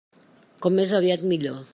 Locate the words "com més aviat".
0.65-1.27